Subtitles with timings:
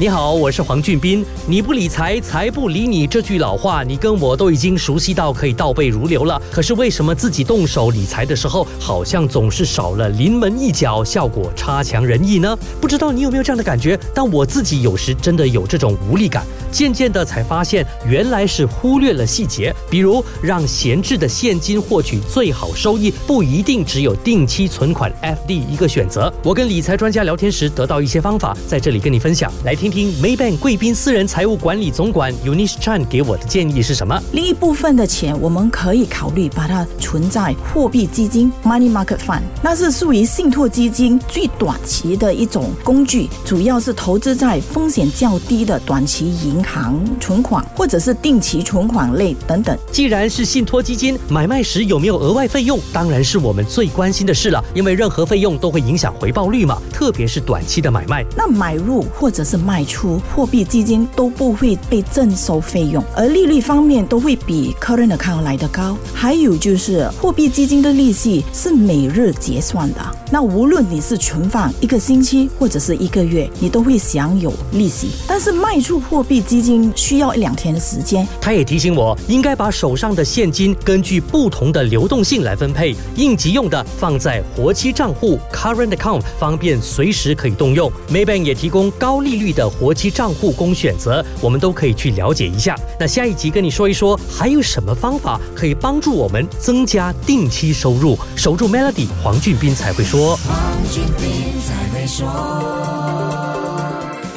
[0.00, 1.26] 你好，我是黄俊斌。
[1.44, 3.04] 你不理财，财不理你。
[3.04, 6.40] 这句老话，你跟我都已经熟悉到可以倒背如流了。
[6.52, 12.56] 可是为什么自己动手理财的时候，好像总是少了临门一脚，效果差强人意呢？
[12.80, 13.98] 不知道你有没有这样的感觉？
[14.14, 16.46] 但我自己有时真的有这种无力感。
[16.70, 26.32] 渐渐的才发现，原来是忽略了细节，比如让闲置的现金获取最好收益，不一定只有定期存款 FD 一个选择。
[26.44, 29.52] 我跟理财专家聊天时得到一些方法，在这里跟你分享。
[29.64, 34.20] 来听听 Maybank 贵宾私人财务管理总管 Unish Chan 给我的建议是什么？
[34.32, 46.58] 另一部分的钱，我们可以考虑把它存在货币基金 （Money Market Fund），那是属于信托基金最短期的一种工具，主要是投资在风险较低的短期银。
[46.58, 49.78] 银行存款或者是定期存款类等等。
[49.92, 54.64] 既然是信托基金，买卖时有没有额外费用，当然是我们最关心的事了。
[54.74, 58.24] 因为任何费用都会影响回报率嘛，特别是短期的买卖。
[58.36, 65.96] 那买入或者是卖卖出货币基金都不会被征收费用，而利率方面都会比 current account 来得高。
[66.12, 70.00] 还有就是货币基金的利息是每日结算的，
[70.32, 75.10] 那无论你是存放一个星期或者是一个月，你都会享有利息。
[75.28, 78.26] 但是卖出货币基金需要一两天的时间。
[78.40, 87.88] 他也提醒我，应该把手上的现金根据不同的流动性来分配，应急用的放在活期账户 （current account），方便随时可以动用。
[88.10, 92.76] Maybank 也提供高利率的活期账户供选择，我们都可以去了解一下。
[92.98, 98.18] 那下一集跟你说一说，还有什么方法可以帮助我们增加定期收入？
[98.36, 100.36] 守住 Melody，黄俊斌才会说。
[100.36, 100.56] 黄
[100.90, 103.67] 俊斌才会说。